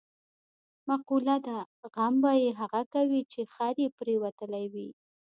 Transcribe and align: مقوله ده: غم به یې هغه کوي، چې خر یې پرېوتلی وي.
مقوله 0.87 1.35
ده: 1.47 1.57
غم 1.93 2.13
به 2.23 2.31
یې 2.41 2.49
هغه 2.61 2.81
کوي، 2.93 3.21
چې 3.31 3.41
خر 3.53 3.75
یې 3.83 3.89
پرېوتلی 3.97 4.65
وي. 4.73 4.89